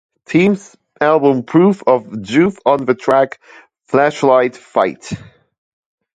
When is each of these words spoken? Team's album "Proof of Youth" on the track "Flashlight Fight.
Team's 0.25 0.75
album 0.99 1.43
"Proof 1.43 1.83
of 1.85 2.27
Youth" 2.27 2.57
on 2.65 2.85
the 2.85 2.95
track 2.95 3.39
"Flashlight 3.87 4.57
Fight. 4.57 5.13